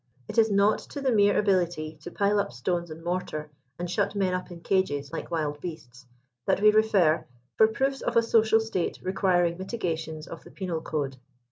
[0.27, 4.15] It is not to the mere ability to pile up stones and mortar, and shut
[4.15, 6.07] men up in cages, like wild beasts,
[6.47, 7.23] that we refer
[7.55, 11.17] for proofs of asocial state requiring mitigations of the penal code.